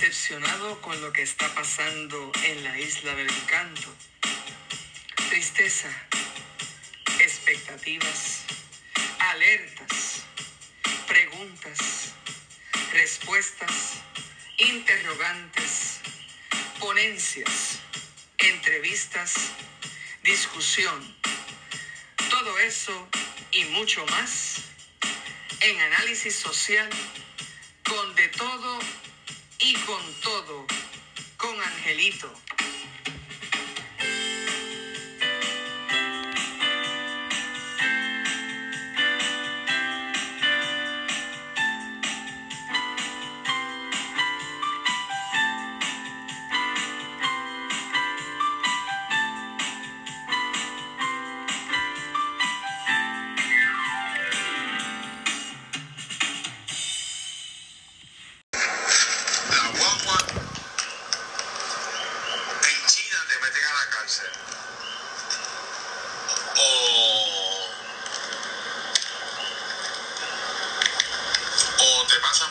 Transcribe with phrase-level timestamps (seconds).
[0.00, 3.92] decepcionado con lo que está pasando en la isla del encanto.
[5.28, 5.88] Tristeza,
[7.18, 8.44] expectativas,
[9.18, 10.22] alertas,
[11.08, 12.12] preguntas,
[12.92, 13.94] respuestas,
[14.58, 15.98] interrogantes,
[16.78, 17.80] ponencias,
[18.38, 19.34] entrevistas,
[20.22, 21.16] discusión.
[22.30, 23.08] Todo eso
[23.50, 24.58] y mucho más
[25.60, 26.88] en análisis social
[27.82, 28.78] con de todo
[29.60, 30.66] y con todo,
[31.36, 32.32] con Angelito.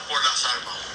[0.08, 0.87] por las armas.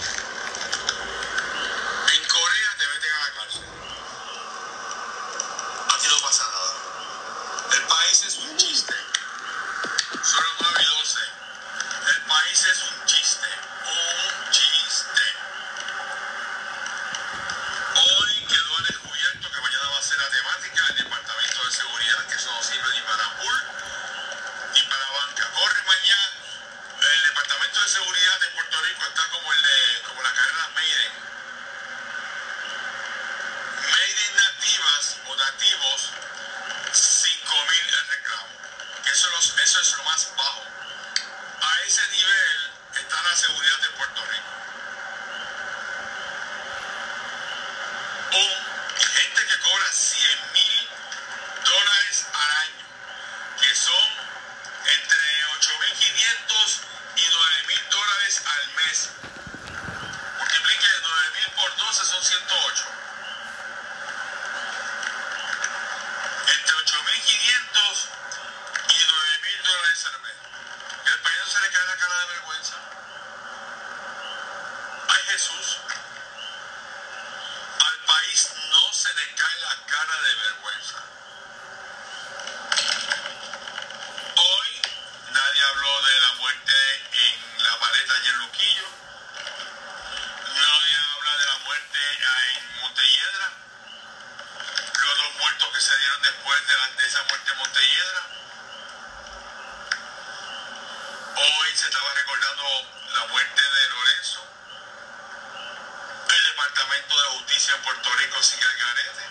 [106.63, 109.25] Departamento de Justicia en Puerto Rico sigue al garete.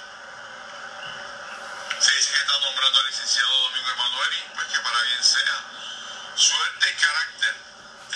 [2.02, 5.64] Se dice que está nombrando al licenciado Domingo Emanueli, pues que para bien sea.
[6.36, 7.56] Suerte y carácter.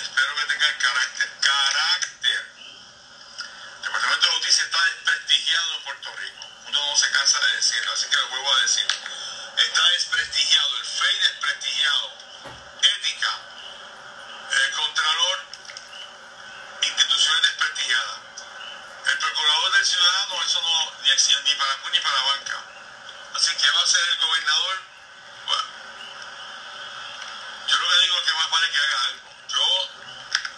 [0.02, 1.30] Espero que tenga el carácter.
[1.40, 2.46] Carácter.
[3.84, 6.50] Departamento de Justicia está desprestigiado en Puerto Rico.
[6.66, 8.86] Uno no se cansa de decirlo, así que lo vuelvo a decir.
[9.56, 10.75] Está desprestigiado.
[19.86, 22.64] ciudadano, eso no, ni, ni para ni para la banca.
[23.34, 24.82] Así que va a ser el gobernador.
[25.46, 25.64] Bueno,
[27.68, 29.30] yo lo que digo es que más vale que haga algo.
[29.48, 29.64] Yo,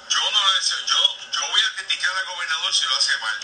[0.08, 3.38] yo no lo deseo, yo, yo voy a criticar al gobernador si lo hace mal.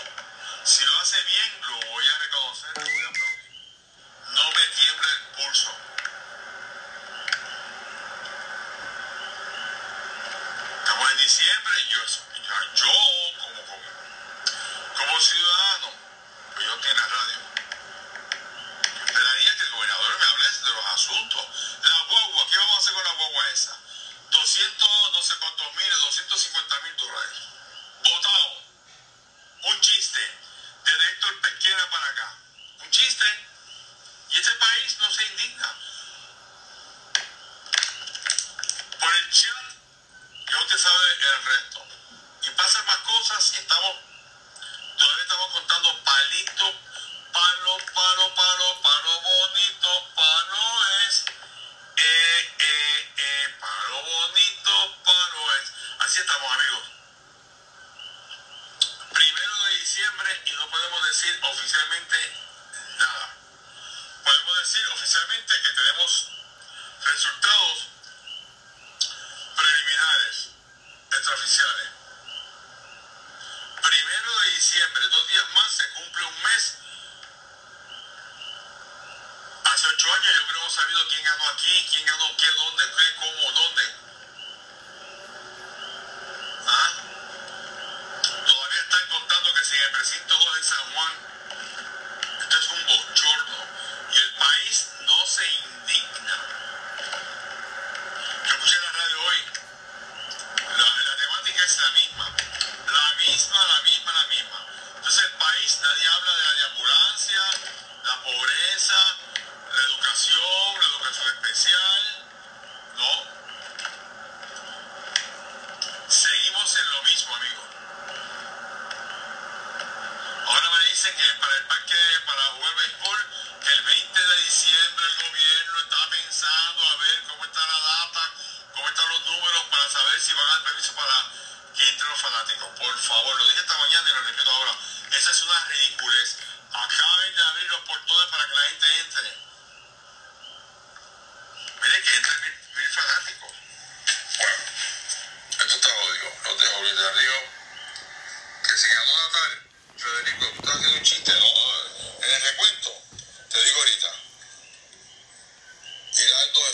[80.75, 83.44] sabido quién ganó aquí, quién ganó qué, dónde, qué, cómo,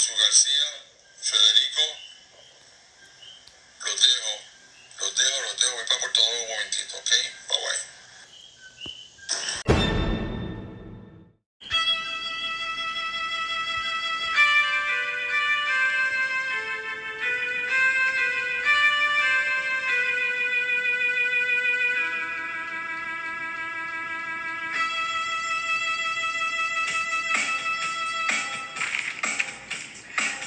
[0.01, 0.65] Jesús García,
[1.21, 2.00] Federico,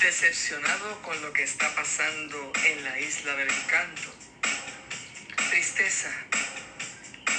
[0.05, 4.15] decepcionado con lo que está pasando en la isla del encanto.
[5.49, 6.13] Tristeza,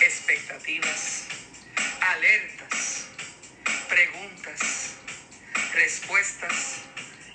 [0.02, 1.26] expectativas,
[2.02, 3.06] alertas,
[3.88, 4.94] preguntas,
[5.76, 6.78] respuestas,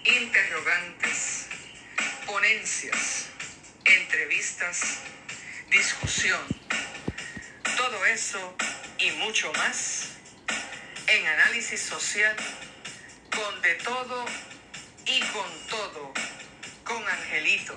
[0.03, 1.47] interrogantes,
[2.27, 3.27] ponencias,
[3.85, 4.99] entrevistas,
[5.71, 6.43] discusión.
[7.77, 8.56] Todo eso
[8.99, 10.09] y mucho más
[11.06, 12.35] en análisis social,
[13.31, 14.50] con de todo
[15.12, 16.12] y con todo,
[16.84, 17.74] con Angelito.